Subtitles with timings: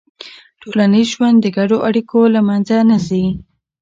[0.61, 3.25] ټولنیز ژوند د ګډو اړیکو له منځه نه ځي.